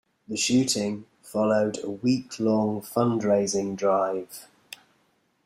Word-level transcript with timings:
The 0.27 0.35
shooting 0.35 1.05
followed 1.21 1.77
a 1.83 1.91
week-long 1.91 2.81
fundraising 2.81 3.75
drive. 3.75 4.47